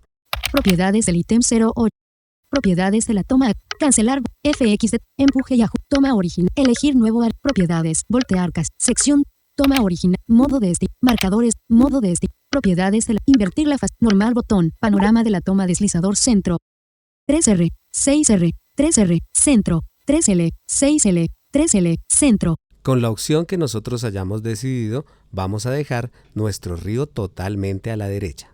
Propiedades 0.51 1.05
del 1.05 1.17
ítem 1.17 1.39
08. 1.41 1.89
Propiedades 2.49 3.07
de 3.07 3.13
la 3.13 3.23
toma. 3.23 3.53
Cancelar. 3.79 4.21
FX. 4.43 4.97
Empuje 5.17 5.55
y. 5.55 5.63
Toma 5.87 6.13
original. 6.13 6.49
Elegir 6.55 6.95
nuevo. 6.95 7.21
ar- 7.23 7.33
Propiedades. 7.41 8.03
Voltear. 8.09 8.51
cas- 8.51 8.67
Sección. 8.77 9.23
Toma 9.55 9.81
original. 9.81 10.17
Modo 10.27 10.59
de 10.59 10.73
stick. 10.75 10.91
Marcadores. 11.01 11.53
Modo 11.69 12.01
de 12.01 12.15
stick. 12.15 12.31
Propiedades 12.49 13.07
de 13.07 13.13
la. 13.15 13.19
Invertir 13.25 13.67
la 13.67 13.77
faz. 13.77 13.91
Normal 13.99 14.33
botón. 14.33 14.71
Panorama 14.79 15.23
de 15.23 15.29
la 15.29 15.41
toma. 15.41 15.67
Deslizador 15.67 16.17
centro. 16.17 16.57
3R. 17.29 17.69
6R. 17.93 18.51
3R. 18.77 19.19
Centro. 19.33 19.83
3L. 20.05 20.51
6L. 20.69 21.27
3L. 21.53 21.97
Centro. 22.09 22.57
Con 22.81 23.01
la 23.01 23.11
opción 23.11 23.45
que 23.45 23.57
nosotros 23.57 24.03
hayamos 24.03 24.41
decidido, 24.41 25.05
vamos 25.31 25.67
a 25.67 25.71
dejar 25.71 26.11
nuestro 26.33 26.75
río 26.75 27.05
totalmente 27.05 27.91
a 27.91 27.97
la 27.97 28.07
derecha. 28.07 28.51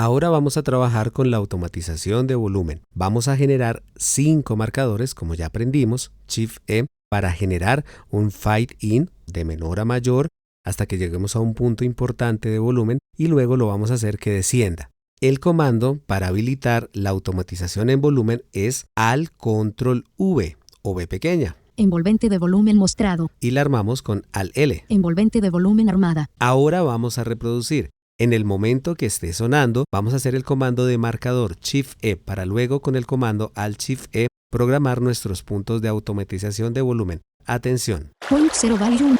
Ahora 0.00 0.30
vamos 0.30 0.56
a 0.56 0.62
trabajar 0.62 1.12
con 1.12 1.30
la 1.30 1.36
automatización 1.36 2.26
de 2.26 2.34
volumen. 2.34 2.80
Vamos 2.94 3.28
a 3.28 3.36
generar 3.36 3.82
cinco 3.96 4.56
marcadores, 4.56 5.14
como 5.14 5.34
ya 5.34 5.44
aprendimos, 5.44 6.10
Shift 6.26 6.56
E, 6.68 6.86
para 7.10 7.32
generar 7.32 7.84
un 8.10 8.30
fade 8.30 8.78
in 8.80 9.10
de 9.26 9.44
menor 9.44 9.78
a 9.78 9.84
mayor 9.84 10.28
hasta 10.64 10.86
que 10.86 10.96
lleguemos 10.96 11.36
a 11.36 11.40
un 11.40 11.52
punto 11.52 11.84
importante 11.84 12.48
de 12.48 12.58
volumen 12.58 12.98
y 13.14 13.26
luego 13.26 13.58
lo 13.58 13.66
vamos 13.66 13.90
a 13.90 13.94
hacer 13.94 14.16
que 14.16 14.30
descienda. 14.30 14.88
El 15.20 15.38
comando 15.38 15.98
para 16.06 16.28
habilitar 16.28 16.88
la 16.94 17.10
automatización 17.10 17.90
en 17.90 18.00
volumen 18.00 18.42
es 18.54 18.86
al 18.96 19.30
control 19.32 20.06
V 20.16 20.56
o 20.80 20.92
V 20.92 21.08
pequeña 21.08 21.56
Envolvente 21.76 22.30
de 22.30 22.38
volumen 22.38 22.78
mostrado. 22.78 23.30
y 23.38 23.50
la 23.50 23.60
armamos 23.60 24.00
con 24.00 24.24
al 24.32 24.50
L. 24.54 24.82
Envolvente 24.88 25.42
de 25.42 25.50
volumen 25.50 25.90
armada. 25.90 26.30
Ahora 26.38 26.80
vamos 26.80 27.18
a 27.18 27.24
reproducir. 27.24 27.90
En 28.20 28.34
el 28.34 28.44
momento 28.44 28.96
que 28.96 29.06
esté 29.06 29.32
sonando, 29.32 29.86
vamos 29.90 30.12
a 30.12 30.16
hacer 30.16 30.34
el 30.34 30.44
comando 30.44 30.84
de 30.84 30.98
marcador 30.98 31.56
Shift 31.58 31.96
E 32.02 32.16
para 32.16 32.44
luego 32.44 32.82
con 32.82 32.94
el 32.94 33.06
comando 33.06 33.50
Alt 33.54 33.80
Shift 33.80 34.14
E 34.14 34.28
programar 34.50 35.00
nuestros 35.00 35.42
puntos 35.42 35.80
de 35.80 35.88
automatización 35.88 36.74
de 36.74 36.82
volumen. 36.82 37.22
Atención. 37.46 38.12
Point 38.28 38.52
0 38.52 38.76
value. 38.78 39.16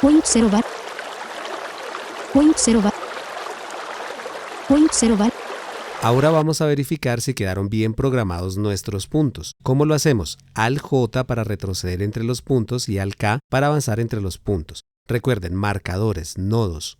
Point 0.00 0.24
0 0.24 0.48
val. 0.50 0.64
Point 2.32 2.56
0 2.56 2.80
val. 2.82 2.92
Point 4.66 4.90
0 4.92 5.16
val. 5.16 5.32
Ahora 6.02 6.30
vamos 6.30 6.60
a 6.60 6.66
verificar 6.66 7.20
si 7.20 7.34
quedaron 7.34 7.68
bien 7.68 7.94
programados 7.94 8.56
nuestros 8.56 9.06
puntos. 9.06 9.52
¿Cómo 9.62 9.84
lo 9.84 9.94
hacemos? 9.94 10.38
Al 10.54 10.80
J 10.80 11.24
para 11.28 11.44
retroceder 11.44 12.02
entre 12.02 12.24
los 12.24 12.42
puntos 12.42 12.88
y 12.88 12.98
al 12.98 13.14
K 13.14 13.38
para 13.48 13.68
avanzar 13.68 14.00
entre 14.00 14.20
los 14.20 14.38
puntos. 14.38 14.82
Recuerden, 15.06 15.54
marcadores, 15.54 16.36
nodos. 16.36 16.98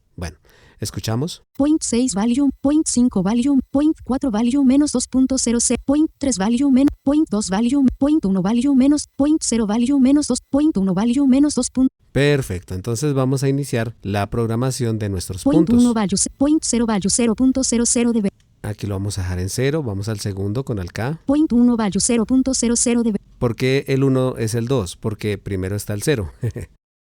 ¿Escuchamos? 0.80 1.42
Point 1.56 1.80
6 1.82 2.14
value. 2.14 2.50
Point 2.61 2.87
5 2.87 3.23
value. 3.23 3.58
Point 3.70 3.97
4 4.04 4.30
value 4.30 4.64
menos 4.64 4.92
2.00. 4.94 5.76
Point 5.85 6.11
3 6.18 6.38
value 6.38 6.70
menos. 6.70 6.90
Point 7.04 7.28
2 7.30 7.50
value. 7.50 7.85
Point 7.99 8.25
1 8.25 8.42
value 8.42 8.75
menos. 8.75 9.04
Point 9.16 9.40
0 9.44 9.66
value 9.66 9.99
menos 10.00 10.26
2. 10.28 10.38
Point 10.50 10.76
1 10.76 10.94
value 10.94 11.26
menos 11.26 11.54
2. 11.54 11.70
Point 11.70 11.90
Perfecto, 12.11 12.75
entonces 12.75 13.12
vamos 13.12 13.42
a 13.44 13.49
iniciar 13.49 13.94
la 14.02 14.28
programación 14.30 14.99
de 14.99 15.08
nuestros 15.11 15.44
Point 15.44 15.68
1 15.68 15.78
puntos. 15.78 15.94
value. 15.94 16.16
se- 16.16 16.30
Point 16.30 16.62
0 16.64 16.87
value 16.87 17.11
0.00 17.11 18.12
dB. 18.12 18.28
Aquí 18.62 18.87
lo 18.88 18.94
vamos 18.97 19.18
a 19.18 19.23
dejar 19.23 19.38
en 19.38 19.49
cero, 19.50 19.82
vamos 19.85 20.08
al 20.08 20.18
segundo 20.18 20.64
con 20.64 20.78
el 20.80 20.90
K. 20.92 21.20
Point 21.26 21.52
1 21.52 21.76
value 21.76 22.00
0.00 22.00 23.02
dB. 23.04 23.16
¿Por 23.38 23.54
qué 23.54 23.85
el 23.88 24.02
1 24.02 24.37
es 24.38 24.54
el 24.54 24.66
2? 24.66 24.97
Porque 24.97 25.38
primero 25.38 25.76
está 25.76 25.92
el 25.94 26.02
0. 26.02 26.32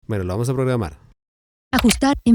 bueno, 0.08 0.24
lo 0.24 0.32
vamos 0.32 0.48
a 0.48 0.54
programar. 0.54 0.98
Ajustar 1.72 2.16
en 2.24 2.34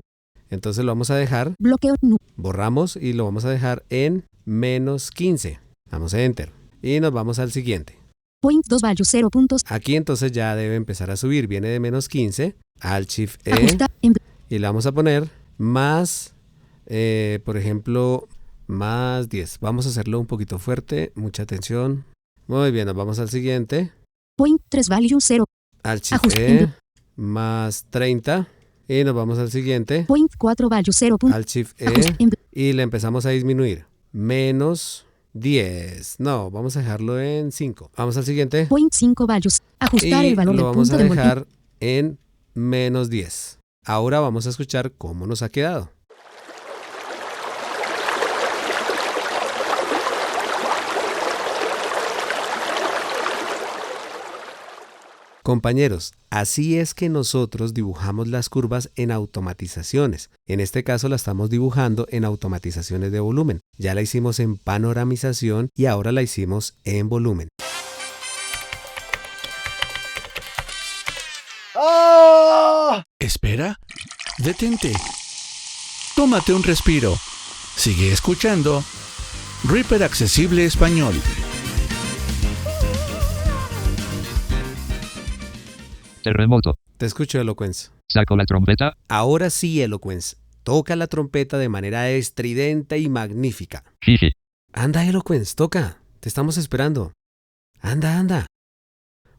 Entonces 0.51 0.83
lo 0.83 0.91
vamos 0.91 1.09
a 1.09 1.15
dejar, 1.15 1.55
bloqueo. 1.59 1.95
Borramos 2.35 2.97
y 2.97 3.13
lo 3.13 3.25
vamos 3.25 3.45
a 3.45 3.49
dejar 3.49 3.83
en 3.89 4.25
menos 4.45 5.09
15. 5.09 5.59
Damos 5.89 6.13
a 6.13 6.21
Enter. 6.21 6.51
Y 6.83 6.99
nos 6.99 7.13
vamos 7.13 7.39
al 7.39 7.51
siguiente. 7.51 7.97
Point 8.41 8.65
2 8.67 8.81
value 8.81 9.05
0. 9.05 9.29
Aquí 9.67 9.95
entonces 9.95 10.31
ya 10.31 10.55
debe 10.55 10.75
empezar 10.75 11.09
a 11.09 11.15
subir. 11.15 11.47
Viene 11.47 11.69
de 11.69 11.79
menos 11.79 12.09
15 12.09 12.55
al 12.81 13.05
Shift 13.05 13.47
E 13.47 13.77
y 14.49 14.59
le 14.59 14.67
vamos 14.67 14.85
a 14.85 14.91
poner 14.91 15.29
más, 15.57 16.33
eh, 16.87 17.39
por 17.45 17.55
ejemplo, 17.55 18.27
más 18.67 19.29
10. 19.29 19.59
Vamos 19.61 19.85
a 19.85 19.89
hacerlo 19.89 20.19
un 20.19 20.25
poquito 20.25 20.59
fuerte. 20.59 21.13
Mucha 21.15 21.43
atención. 21.43 22.03
Muy 22.47 22.71
bien, 22.71 22.87
nos 22.87 22.95
vamos 22.95 23.19
al 23.19 23.29
siguiente. 23.29 23.91
Point 24.35 24.61
3 24.67 24.89
value 24.89 25.19
0. 25.21 25.45
Al 25.83 26.01
Shift. 26.01 26.35
E 26.35 26.67
más 27.15 27.85
30. 27.91 28.47
Y 28.91 29.05
nos 29.05 29.15
vamos 29.15 29.39
al 29.39 29.49
siguiente. 29.49 30.03
Point 30.05 30.33
4 30.37 30.67
value 30.67 30.91
0. 30.91 31.17
Al 31.31 31.45
Shift 31.45 31.81
E 31.81 32.17
y 32.51 32.73
le 32.73 32.83
empezamos 32.83 33.25
a 33.25 33.29
disminuir. 33.29 33.85
Menos 34.11 35.05
10. 35.31 36.15
No, 36.19 36.51
vamos 36.51 36.75
a 36.75 36.81
dejarlo 36.81 37.17
en 37.21 37.53
5. 37.53 37.91
Vamos 37.95 38.17
al 38.17 38.25
siguiente. 38.25 38.65
Point 38.65 38.91
5 38.91 39.25
values. 39.25 39.61
Ajustar 39.79 40.25
y 40.25 40.27
el 40.27 40.35
valor 40.35 40.55
lo 40.55 40.57
del 40.57 40.71
vamos 40.71 40.89
punto 40.89 40.95
a 40.95 40.97
de 40.97 41.03
envolvimiento. 41.03 41.39
dejar 41.39 41.47
en 41.79 42.19
menos 42.53 43.09
10. 43.09 43.59
Ahora 43.85 44.19
vamos 44.19 44.45
a 44.45 44.49
escuchar 44.49 44.91
cómo 44.97 45.25
nos 45.25 45.41
ha 45.41 45.47
quedado. 45.47 45.89
Compañeros, 55.43 56.13
así 56.29 56.77
es 56.77 56.93
que 56.93 57.09
nosotros 57.09 57.73
dibujamos 57.73 58.27
las 58.27 58.47
curvas 58.49 58.91
en 58.95 59.11
automatizaciones. 59.11 60.29
En 60.45 60.59
este 60.59 60.83
caso 60.83 61.09
la 61.09 61.15
estamos 61.15 61.49
dibujando 61.49 62.05
en 62.09 62.25
automatizaciones 62.25 63.11
de 63.11 63.19
volumen. 63.19 63.61
Ya 63.77 63.95
la 63.95 64.01
hicimos 64.03 64.39
en 64.39 64.57
panoramización 64.57 65.69
y 65.75 65.87
ahora 65.87 66.11
la 66.11 66.21
hicimos 66.21 66.75
en 66.83 67.09
volumen. 67.09 67.47
Espera, 73.17 73.79
detente. 74.39 74.91
Tómate 76.15 76.53
un 76.53 76.63
respiro. 76.63 77.17
Sigue 77.75 78.11
escuchando 78.11 78.83
Reaper 79.63 80.03
Accesible 80.03 80.65
Español. 80.65 81.13
Terremoto. 86.21 86.77
Te 86.97 87.05
escucho, 87.05 87.39
Eloquence. 87.39 87.89
Saco 88.07 88.35
la 88.35 88.45
trompeta. 88.45 88.97
Ahora 89.07 89.49
sí, 89.49 89.81
Eloquence. 89.81 90.37
Toca 90.63 90.95
la 90.95 91.07
trompeta 91.07 91.57
de 91.57 91.69
manera 91.69 92.09
estridente 92.09 92.99
y 92.99 93.09
magnífica. 93.09 93.83
Jiji. 94.01 94.31
Anda, 94.73 95.05
Eloquence, 95.05 95.55
toca. 95.55 95.97
Te 96.19 96.29
estamos 96.29 96.57
esperando. 96.57 97.13
Anda, 97.79 98.19
anda. 98.19 98.45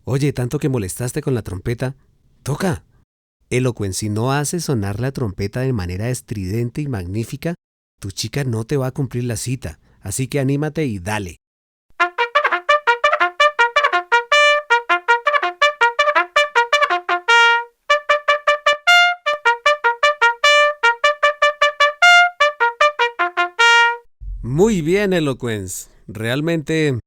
Oye, 0.04 0.32
tanto 0.32 0.58
que 0.58 0.68
molestaste 0.68 1.22
con 1.22 1.34
la 1.34 1.42
trompeta. 1.42 1.94
Toca. 2.42 2.84
Eloquence, 3.50 4.00
si 4.00 4.08
no 4.08 4.32
haces 4.32 4.64
sonar 4.64 4.98
la 4.98 5.12
trompeta 5.12 5.60
de 5.60 5.72
manera 5.72 6.08
estridente 6.08 6.80
y 6.80 6.88
magnífica, 6.88 7.54
tu 8.00 8.10
chica 8.10 8.42
no 8.42 8.64
te 8.64 8.76
va 8.76 8.88
a 8.88 8.92
cumplir 8.92 9.24
la 9.24 9.36
cita. 9.36 9.78
Así 10.00 10.26
que 10.26 10.40
anímate 10.40 10.86
y 10.86 10.98
dale. 10.98 11.36
Muy 24.52 24.82
bien, 24.82 25.14
Eloquence. 25.14 25.88
Realmente 26.06 26.98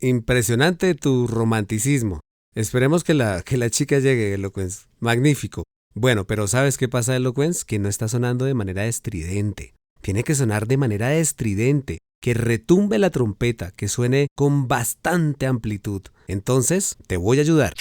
impresionante 0.00 0.96
tu 0.96 1.28
romanticismo. 1.28 2.18
Esperemos 2.56 3.04
que 3.04 3.14
la, 3.14 3.42
que 3.42 3.56
la 3.56 3.70
chica 3.70 4.00
llegue, 4.00 4.34
Eloquence. 4.34 4.86
Magnífico. 4.98 5.62
Bueno, 5.94 6.26
pero 6.26 6.48
¿sabes 6.48 6.76
qué 6.76 6.88
pasa, 6.88 7.14
Eloquence? 7.14 7.62
Que 7.64 7.78
no 7.78 7.88
está 7.88 8.08
sonando 8.08 8.46
de 8.46 8.54
manera 8.54 8.84
estridente. 8.86 9.74
Tiene 10.00 10.24
que 10.24 10.34
sonar 10.34 10.66
de 10.66 10.76
manera 10.76 11.14
estridente, 11.14 11.98
que 12.20 12.34
retumbe 12.34 12.98
la 12.98 13.10
trompeta, 13.10 13.70
que 13.70 13.86
suene 13.86 14.26
con 14.36 14.66
bastante 14.66 15.46
amplitud. 15.46 16.02
Entonces, 16.26 16.96
te 17.06 17.16
voy 17.16 17.38
a 17.38 17.42
ayudar. 17.42 17.74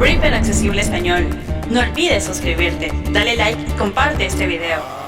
Reaper 0.00 0.32
Accesible 0.32 0.80
Español. 0.80 1.28
No 1.70 1.80
olvides 1.80 2.24
suscribirte, 2.24 2.90
dale 3.12 3.36
like 3.36 3.60
y 3.70 3.76
comparte 3.76 4.24
este 4.24 4.46
video. 4.46 5.07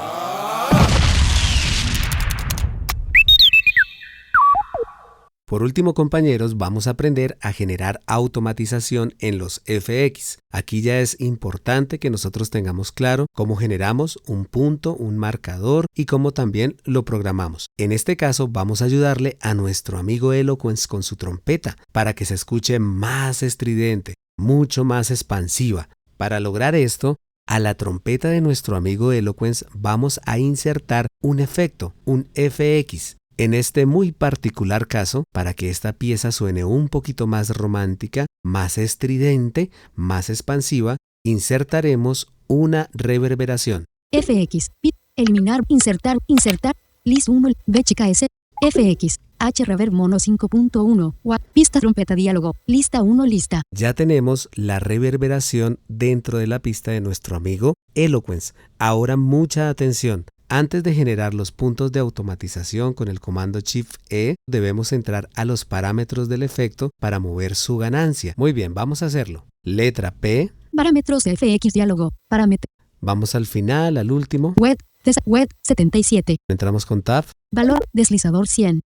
Por 5.51 5.65
último, 5.65 5.95
compañeros, 5.95 6.59
vamos 6.59 6.87
a 6.87 6.91
aprender 6.91 7.37
a 7.41 7.53
generar 7.53 8.01
automatización 8.07 9.15
en 9.19 9.39
los 9.39 9.63
FX. 9.67 10.39
Aquí 10.53 10.81
ya 10.81 11.01
es 11.01 11.21
importante 11.21 11.99
que 11.99 12.09
nosotros 12.09 12.51
tengamos 12.51 12.93
claro 12.93 13.27
cómo 13.35 13.57
generamos 13.57 14.21
un 14.29 14.45
punto, 14.45 14.95
un 14.95 15.19
marcador 15.19 15.87
y 15.93 16.05
cómo 16.05 16.31
también 16.31 16.77
lo 16.85 17.05
programamos. 17.05 17.67
En 17.77 17.91
este 17.91 18.17
caso, 18.17 18.47
vamos 18.47 18.81
a 18.81 18.85
ayudarle 18.85 19.39
a 19.41 19.55
nuestro 19.55 19.99
amigo 19.99 20.33
Eloquence 20.33 20.87
con 20.87 21.03
su 21.03 21.17
trompeta 21.17 21.77
para 21.91 22.15
que 22.15 22.27
se 22.27 22.35
escuche 22.35 22.79
más 22.79 23.43
estridente, 23.43 24.15
mucho 24.39 24.85
más 24.85 25.11
expansiva. 25.11 25.89
Para 26.17 26.39
lograr 26.39 26.77
esto, 26.77 27.17
a 27.49 27.59
la 27.59 27.75
trompeta 27.75 28.29
de 28.29 28.41
nuestro 28.41 28.77
amigo 28.77 29.11
Eloquence 29.11 29.67
vamos 29.75 30.21
a 30.27 30.39
insertar 30.39 31.09
un 31.21 31.41
efecto, 31.41 31.93
un 32.05 32.29
FX. 32.37 33.17
En 33.41 33.55
este 33.55 33.87
muy 33.87 34.13
particular 34.13 34.87
caso, 34.87 35.25
para 35.33 35.55
que 35.55 35.71
esta 35.71 35.95
pieza 35.95 36.31
suene 36.31 36.67
un 36.67 36.91
poquito 36.91 37.27
más 37.27 37.57
romántica, 37.57 38.27
más 38.45 38.77
estridente, 38.77 39.71
más 39.95 40.29
expansiva, 40.29 40.99
insertaremos 41.25 42.35
una 42.49 42.91
reverberación. 42.93 43.87
FX, 44.13 44.73
pit, 44.83 44.95
eliminar, 45.17 45.63
insertar, 45.69 46.19
insertar, 46.27 46.75
list 47.03 47.31
1, 47.31 47.49
BHKS, 47.67 48.27
FX, 48.61 49.17
H 49.39 49.65
reverb 49.65 49.93
mono 49.93 50.19
5.1, 50.19 51.15
Watt, 51.25 51.43
pista 51.55 51.81
trompeta 51.81 52.15
diálogo, 52.15 52.57
lista 52.67 53.03
1 53.03 53.25
lista. 53.25 53.63
Ya 53.75 53.95
tenemos 53.95 54.51
la 54.53 54.81
reverberación 54.81 55.79
dentro 55.89 56.37
de 56.37 56.47
la 56.47 56.59
pista 56.59 56.91
de 56.91 57.01
nuestro 57.01 57.37
amigo 57.37 57.73
Eloquence. 57.95 58.53
Ahora 58.79 59.17
mucha 59.17 59.71
atención. 59.71 60.27
Antes 60.53 60.83
de 60.83 60.93
generar 60.95 61.33
los 61.33 61.53
puntos 61.53 61.93
de 61.93 62.01
automatización 62.01 62.93
con 62.93 63.07
el 63.07 63.21
comando 63.21 63.61
Shift 63.61 63.95
E, 64.11 64.35
debemos 64.49 64.93
entrar 64.93 65.29
a 65.37 65.45
los 65.45 65.65
parámetros 65.65 66.29
del 66.29 66.43
efecto 66.43 66.91
para 67.01 67.21
mover 67.21 67.55
su 67.55 67.77
ganancia. 67.77 68.35
Muy 68.37 68.53
bien, 68.53 68.75
vamos 68.75 69.01
a 69.05 69.07
hacerlo. 69.07 69.47
Letra 69.63 70.11
P, 70.11 70.51
Parámetros 70.75 71.23
FX 71.23 71.73
diálogo, 71.73 72.15
parámetro, 72.29 72.69
vamos 73.01 73.37
al 73.37 73.47
final, 73.47 73.97
al 73.97 74.11
último, 74.11 74.55
web, 74.57 74.77
des- 75.05 75.21
web 75.25 75.49
77, 75.63 76.39
entramos 76.49 76.85
con 76.85 77.03
Tab, 77.03 77.27
valor, 77.53 77.85
deslizador 77.93 78.49
100, 78.49 78.81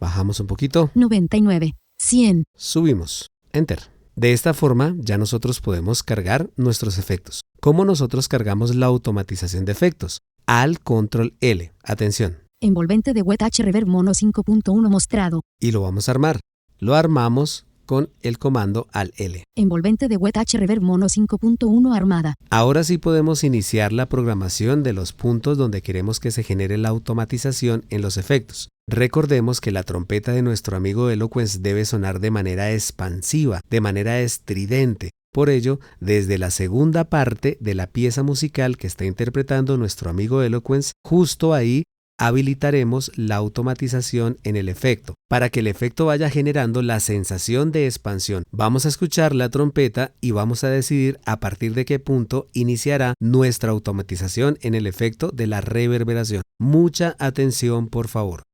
bajamos 0.00 0.40
un 0.40 0.46
poquito, 0.48 0.90
99, 0.96 1.74
100. 1.98 2.42
subimos, 2.56 3.28
Enter. 3.52 3.80
De 4.16 4.32
esta 4.32 4.54
forma 4.54 4.94
ya 4.98 5.18
nosotros 5.18 5.60
podemos 5.60 6.02
cargar 6.04 6.48
nuestros 6.56 6.98
efectos. 6.98 7.40
¿Cómo 7.60 7.84
nosotros 7.84 8.28
cargamos 8.28 8.74
la 8.76 8.86
automatización 8.86 9.64
de 9.64 9.72
efectos? 9.72 10.20
Al 10.46 10.78
control 10.80 11.34
L. 11.40 11.72
Atención. 11.82 12.36
Envolvente 12.60 13.14
de 13.14 13.22
web 13.22 13.38
H 13.42 13.62
reverb 13.62 13.86
mono 13.86 14.12
5.1 14.12 14.90
mostrado. 14.90 15.40
Y 15.58 15.72
lo 15.72 15.80
vamos 15.80 16.08
a 16.08 16.12
armar. 16.12 16.40
Lo 16.78 16.94
armamos 16.94 17.64
con 17.86 18.10
el 18.20 18.38
comando 18.38 18.86
al 18.92 19.12
L. 19.16 19.44
Envolvente 19.56 20.06
de 20.08 20.16
web 20.16 20.36
H 20.36 20.58
reverb 20.58 20.82
mono 20.82 21.06
5.1 21.06 21.96
armada. 21.96 22.34
Ahora 22.50 22.84
sí 22.84 22.98
podemos 22.98 23.42
iniciar 23.42 23.92
la 23.92 24.06
programación 24.06 24.82
de 24.82 24.92
los 24.92 25.14
puntos 25.14 25.56
donde 25.56 25.80
queremos 25.80 26.20
que 26.20 26.30
se 26.30 26.42
genere 26.42 26.76
la 26.76 26.90
automatización 26.90 27.86
en 27.88 28.02
los 28.02 28.18
efectos. 28.18 28.68
Recordemos 28.86 29.62
que 29.62 29.70
la 29.70 29.82
trompeta 29.82 30.32
de 30.32 30.42
nuestro 30.42 30.76
amigo 30.76 31.08
Eloquence 31.08 31.58
debe 31.58 31.86
sonar 31.86 32.20
de 32.20 32.30
manera 32.30 32.70
expansiva, 32.70 33.62
de 33.70 33.80
manera 33.80 34.20
estridente. 34.20 35.10
Por 35.34 35.50
ello, 35.50 35.80
desde 35.98 36.38
la 36.38 36.52
segunda 36.52 37.02
parte 37.10 37.58
de 37.58 37.74
la 37.74 37.88
pieza 37.88 38.22
musical 38.22 38.76
que 38.76 38.86
está 38.86 39.04
interpretando 39.04 39.76
nuestro 39.76 40.08
amigo 40.08 40.42
Eloquence, 40.42 40.92
justo 41.04 41.54
ahí 41.54 41.82
habilitaremos 42.20 43.10
la 43.16 43.34
automatización 43.34 44.36
en 44.44 44.54
el 44.54 44.68
efecto, 44.68 45.14
para 45.28 45.50
que 45.50 45.58
el 45.58 45.66
efecto 45.66 46.06
vaya 46.06 46.30
generando 46.30 46.82
la 46.82 47.00
sensación 47.00 47.72
de 47.72 47.86
expansión. 47.86 48.44
Vamos 48.52 48.86
a 48.86 48.88
escuchar 48.90 49.34
la 49.34 49.48
trompeta 49.48 50.12
y 50.20 50.30
vamos 50.30 50.62
a 50.62 50.68
decidir 50.68 51.18
a 51.24 51.40
partir 51.40 51.74
de 51.74 51.84
qué 51.84 51.98
punto 51.98 52.48
iniciará 52.52 53.14
nuestra 53.20 53.72
automatización 53.72 54.56
en 54.60 54.76
el 54.76 54.86
efecto 54.86 55.30
de 55.32 55.48
la 55.48 55.60
reverberación. 55.60 56.42
Mucha 56.60 57.16
atención, 57.18 57.88
por 57.88 58.06
favor. 58.06 58.44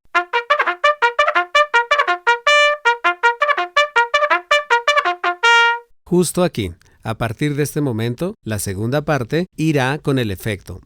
Justo 6.11 6.43
aquí, 6.43 6.73
a 7.05 7.19
partir 7.19 7.55
de 7.55 7.63
este 7.63 7.81
momento, 7.81 8.35
la 8.43 8.59
segunda 8.59 9.03
parte 9.03 9.47
irá 9.55 9.99
con 9.99 10.19
el 10.19 10.33
efecto. 10.33 10.81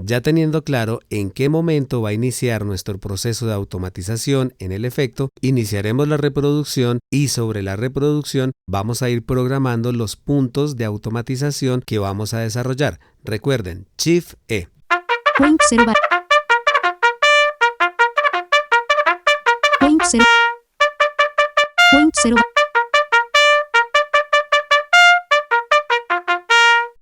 Ya 0.00 0.20
teniendo 0.22 0.64
claro 0.64 0.98
en 1.08 1.30
qué 1.30 1.48
momento 1.48 2.02
va 2.02 2.08
a 2.08 2.14
iniciar 2.14 2.64
nuestro 2.64 2.98
proceso 2.98 3.46
de 3.46 3.52
automatización 3.52 4.54
en 4.58 4.72
el 4.72 4.84
efecto, 4.84 5.28
iniciaremos 5.40 6.08
la 6.08 6.16
reproducción 6.16 6.98
y 7.12 7.28
sobre 7.28 7.62
la 7.62 7.76
reproducción 7.76 8.50
vamos 8.66 9.02
a 9.02 9.08
ir 9.08 9.24
programando 9.24 9.92
los 9.92 10.16
puntos 10.16 10.74
de 10.74 10.86
automatización 10.86 11.84
que 11.86 12.00
vamos 12.00 12.34
a 12.34 12.40
desarrollar. 12.40 12.98
Recuerden, 13.22 13.86
Shift 13.96 14.34
E. 14.48 14.66
0 20.10 20.24
va- 20.24 21.90
Point 21.92 22.14
0 22.22 22.36
Point 22.36 22.36
0 22.36 22.36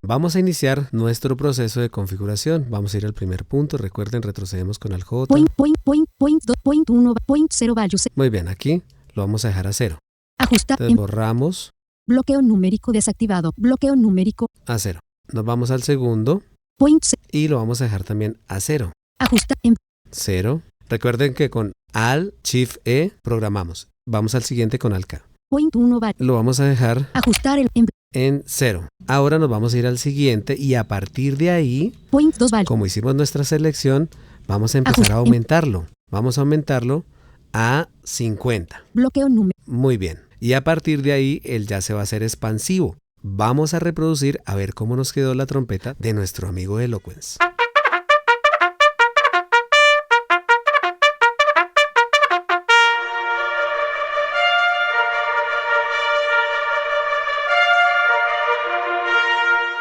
Vamos 0.03 0.37
a 0.37 0.38
iniciar 0.40 0.88
nuestro 0.92 1.37
proceso 1.37 1.81
de 1.81 1.90
configuración. 1.90 2.66
Vamos 2.71 2.94
a 2.94 2.99
ir 2.99 3.05
al 3.05 3.12
primer 3.12 3.44
punto. 3.44 3.77
Recuerden, 3.77 4.23
retrocedemos 4.23 4.79
con 4.79 4.92
el 4.92 5.03
J. 5.05 5.27
Point, 5.27 5.51
point, 5.55 5.77
point, 5.85 6.09
point, 6.16 6.42
do- 6.44 6.55
point 6.62 6.88
1, 6.88 7.14
point 7.27 7.51
0 7.53 7.75
values. 7.75 8.09
Muy 8.14 8.31
bien, 8.31 8.49
aquí 8.49 8.83
lo 9.12 9.23
vamos 9.23 9.44
a 9.44 9.49
dejar 9.49 9.66
a 9.66 9.73
cero. 9.73 9.99
Entonces 10.40 10.88
en 10.90 10.97
borramos 10.97 11.73
bloqueo 12.07 12.40
numérico 12.40 12.92
desactivado. 12.92 13.53
Bloqueo 13.57 13.97
numérico. 13.97 14.47
a 14.66 14.79
cero. 14.79 15.01
Nos 15.31 15.44
vamos 15.44 15.71
al 15.71 15.83
segundo 15.83 16.42
Point 16.79 17.03
y 17.31 17.49
lo 17.49 17.57
vamos 17.59 17.83
a 17.83 17.85
dejar 17.85 18.05
también 18.05 18.38
a 18.49 18.61
cero. 18.61 18.92
Ajustar. 19.18 19.59
En 19.62 19.75
Cero. 20.11 20.62
Recuerden 20.88 21.35
que 21.35 21.51
con 21.51 21.72
Alt 21.92 22.35
Shift 22.44 22.79
E 22.85 23.12
programamos. 23.22 23.88
Vamos 24.09 24.35
al 24.35 24.42
siguiente 24.42 24.79
con 24.79 24.92
Alt 24.92 25.07
K. 25.07 25.22
point 25.51 25.74
1 25.74 26.01
val- 26.01 26.14
Lo 26.18 26.35
vamos 26.35 26.61
a 26.61 26.64
dejar 26.64 27.09
Ajustar 27.14 27.59
el 27.59 27.68
en 27.74 27.87
en 28.14 28.42
cero. 28.46 28.88
Ahora 29.07 29.38
nos 29.38 29.51
vamos 29.51 29.74
a 29.74 29.79
ir 29.79 29.87
al 29.87 29.98
siguiente 29.98 30.57
y 30.59 30.74
a 30.77 30.85
partir 30.85 31.37
de 31.37 31.51
ahí, 31.51 31.94
point 32.11 32.35
2 32.38 32.51
val- 32.51 32.64
como 32.64 32.87
hicimos 32.87 33.14
nuestra 33.14 33.44
selección, 33.44 34.09
vamos 34.46 34.74
a 34.74 34.79
empezar 34.79 35.12
a 35.12 35.16
aumentarlo. 35.16 35.87
Vamos 36.11 36.38
a 36.38 36.40
aumentarlo 36.40 37.05
a 37.53 37.88
50. 38.05 38.83
Bloqueo 38.94 39.29
numérico. 39.29 39.61
Muy 39.66 39.98
bien. 39.98 40.20
Y 40.40 40.55
a 40.55 40.64
partir 40.64 41.03
de 41.03 41.12
ahí, 41.12 41.42
él 41.44 41.66
ya 41.66 41.83
se 41.83 41.92
va 41.92 42.01
a 42.01 42.05
hacer 42.05 42.22
expansivo. 42.22 42.96
Vamos 43.20 43.74
a 43.74 43.79
reproducir 43.79 44.40
a 44.46 44.55
ver 44.55 44.72
cómo 44.72 44.96
nos 44.96 45.12
quedó 45.12 45.35
la 45.35 45.44
trompeta 45.44 45.94
de 45.98 46.14
nuestro 46.14 46.48
amigo 46.48 46.81
Eloquence. 46.81 47.37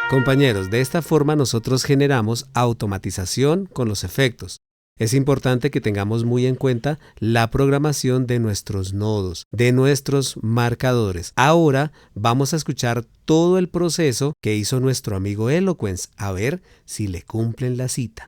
Compañeros, 0.09 0.69
de 0.69 0.79
esta 0.79 1.01
forma 1.01 1.35
nosotros 1.35 1.83
generamos 1.83 2.47
automatización 2.53 3.65
con 3.65 3.89
los 3.89 4.05
efectos. 4.05 4.61
Es 4.97 5.13
importante 5.13 5.69
que 5.69 5.81
tengamos 5.81 6.23
muy 6.23 6.45
en 6.45 6.55
cuenta 6.55 6.97
la 7.19 7.51
programación 7.51 8.25
de 8.25 8.39
nuestros 8.39 8.93
nodos, 8.93 9.47
de 9.51 9.73
nuestros 9.73 10.37
marcadores. 10.41 11.33
Ahora 11.35 11.91
vamos 12.15 12.53
a 12.53 12.55
escuchar 12.55 13.03
todo 13.25 13.57
el 13.57 13.67
proceso 13.67 14.31
que 14.41 14.55
hizo 14.55 14.79
nuestro 14.79 15.17
amigo 15.17 15.49
Eloquence, 15.49 16.07
a 16.15 16.31
ver 16.31 16.61
si 16.85 17.07
le 17.07 17.23
cumplen 17.23 17.75
la 17.75 17.89
cita. 17.89 18.27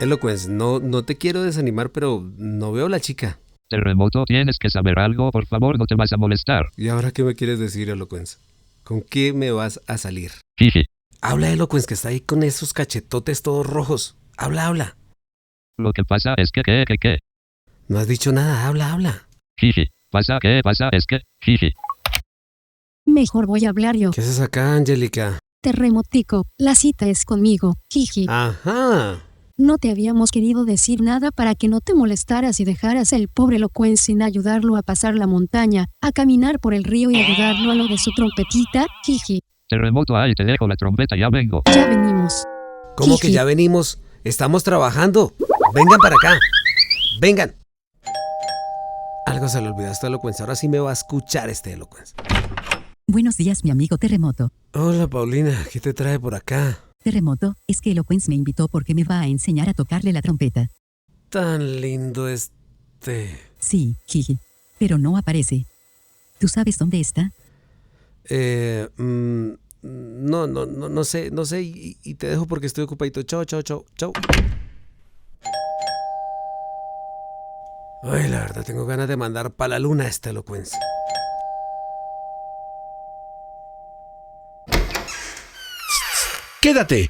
Eloquence, 0.00 0.48
no, 0.48 0.78
no 0.78 1.02
te 1.02 1.16
quiero 1.16 1.42
desanimar, 1.42 1.90
pero 1.90 2.30
no 2.36 2.72
veo 2.72 2.88
la 2.88 3.00
chica. 3.00 3.40
Terremoto, 3.68 4.24
tienes 4.24 4.58
que 4.58 4.70
saber 4.70 4.98
algo, 4.98 5.30
por 5.30 5.46
favor, 5.46 5.78
no 5.78 5.86
te 5.86 5.94
vas 5.94 6.12
a 6.12 6.16
molestar. 6.16 6.66
¿Y 6.76 6.88
ahora 6.88 7.10
qué 7.10 7.24
me 7.24 7.34
quieres 7.34 7.58
decir, 7.58 7.90
Eloquence? 7.90 8.38
¿Con 8.84 9.02
qué 9.02 9.32
me 9.32 9.50
vas 9.50 9.80
a 9.86 9.98
salir? 9.98 10.32
Jiji. 10.56 10.84
Habla, 11.20 11.50
Eloquence, 11.50 11.86
que 11.86 11.94
está 11.94 12.08
ahí 12.08 12.20
con 12.20 12.42
esos 12.42 12.72
cachetotes 12.72 13.42
todos 13.42 13.66
rojos. 13.66 14.16
Habla, 14.36 14.66
habla. 14.66 14.96
Lo 15.76 15.92
que 15.92 16.04
pasa 16.04 16.34
es 16.36 16.50
que, 16.52 16.62
que, 16.62 16.84
que, 16.86 16.96
que. 16.96 17.18
No 17.88 17.98
has 17.98 18.06
dicho 18.08 18.32
nada, 18.32 18.66
habla, 18.66 18.92
habla. 18.92 19.28
Jiji. 19.58 19.90
Pasa 20.10 20.38
que 20.40 20.60
pasa 20.64 20.88
es 20.92 21.04
que, 21.06 21.20
jiji. 21.42 21.72
Mejor 23.04 23.46
voy 23.46 23.66
a 23.66 23.70
hablar 23.70 23.96
yo. 23.96 24.10
¿Qué 24.10 24.22
haces 24.22 24.40
acá, 24.40 24.74
Angélica? 24.74 25.38
Terremotico. 25.60 26.46
La 26.56 26.74
cita 26.74 27.08
es 27.08 27.24
conmigo. 27.26 27.74
Jiji. 27.90 28.26
Ajá. 28.28 29.22
No 29.60 29.76
te 29.76 29.90
habíamos 29.90 30.30
querido 30.30 30.64
decir 30.64 31.02
nada 31.02 31.32
para 31.32 31.56
que 31.56 31.66
no 31.66 31.80
te 31.80 31.92
molestaras 31.92 32.60
y 32.60 32.64
dejaras 32.64 33.12
el 33.12 33.26
pobre 33.26 33.58
Locuen 33.58 33.96
sin 33.96 34.22
ayudarlo 34.22 34.76
a 34.76 34.82
pasar 34.82 35.16
la 35.16 35.26
montaña, 35.26 35.88
a 36.00 36.12
caminar 36.12 36.60
por 36.60 36.74
el 36.74 36.84
río 36.84 37.10
y 37.10 37.16
ayudarlo 37.16 37.72
a 37.72 37.74
lo 37.74 37.88
de 37.88 37.98
su 37.98 38.12
trompetita. 38.12 38.86
Jiji. 39.02 39.40
Terremoto, 39.68 40.16
ahí 40.16 40.32
te 40.34 40.44
dejo 40.44 40.68
la 40.68 40.76
trompeta, 40.76 41.16
ya 41.16 41.28
vengo. 41.28 41.64
Ya 41.74 41.88
venimos. 41.88 42.44
¿Cómo 42.96 43.18
que 43.18 43.32
ya 43.32 43.42
venimos? 43.42 44.00
Estamos 44.22 44.62
trabajando. 44.62 45.34
Vengan 45.74 45.98
para 45.98 46.14
acá. 46.14 46.38
Vengan. 47.20 47.52
Algo 49.26 49.48
se 49.48 49.60
le 49.60 49.70
olvidó 49.70 49.88
a 49.88 49.92
este 49.92 50.06
Eloquence. 50.06 50.40
Ahora 50.40 50.54
sí 50.54 50.68
me 50.68 50.78
va 50.78 50.90
a 50.90 50.92
escuchar 50.92 51.50
este 51.50 51.72
Eloquence. 51.72 52.14
Buenos 53.08 53.36
días, 53.36 53.64
mi 53.64 53.72
amigo 53.72 53.98
Terremoto. 53.98 54.52
Hola, 54.72 55.08
Paulina. 55.08 55.66
¿Qué 55.72 55.80
te 55.80 55.94
trae 55.94 56.20
por 56.20 56.36
acá? 56.36 56.78
Terremoto, 57.08 57.56
es 57.66 57.80
que 57.80 57.92
Eloquence 57.92 58.28
me 58.28 58.34
invitó 58.34 58.68
porque 58.68 58.94
me 58.94 59.02
va 59.02 59.20
a 59.20 59.28
enseñar 59.28 59.70
a 59.70 59.72
tocarle 59.72 60.12
la 60.12 60.20
trompeta. 60.20 60.68
Tan 61.30 61.80
lindo 61.80 62.28
este... 62.28 63.40
Sí, 63.58 63.96
jiji. 64.04 64.36
Pero 64.78 64.98
no 64.98 65.16
aparece. 65.16 65.64
¿Tú 66.38 66.48
sabes 66.48 66.76
dónde 66.76 67.00
está? 67.00 67.32
Eh, 68.28 68.90
mm, 68.98 69.48
no, 69.80 70.46
no, 70.46 70.66
no, 70.66 70.90
no 70.90 71.04
sé, 71.04 71.30
no 71.30 71.46
sé. 71.46 71.62
Y, 71.62 71.96
y 72.02 72.16
te 72.16 72.26
dejo 72.26 72.44
porque 72.44 72.66
estoy 72.66 72.84
ocupadito. 72.84 73.22
Chao, 73.22 73.42
chao, 73.46 73.62
chao, 73.62 73.86
chao. 73.96 74.12
Ay, 78.02 78.28
la 78.28 78.40
verdad, 78.40 78.66
tengo 78.66 78.84
ganas 78.84 79.08
de 79.08 79.16
mandar 79.16 79.52
para 79.52 79.70
la 79.70 79.78
luna 79.78 80.04
a 80.04 80.08
este 80.08 80.34
Quédate. 86.60 87.08